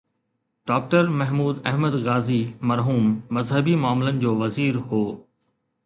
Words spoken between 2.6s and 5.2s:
مرحوم مذهبي معاملن جو وزير هو.